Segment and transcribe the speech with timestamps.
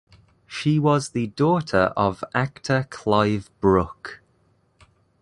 [0.47, 4.23] She was the daughter of actor Clive Brook.